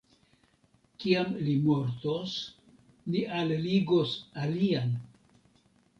Kiam 1.03 1.35
li 1.49 1.53
mortos, 1.67 2.33
ni 3.17 3.21
alligos 3.41 4.19
alian! 4.47 4.97